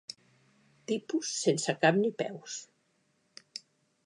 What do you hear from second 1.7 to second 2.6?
cap ni peus.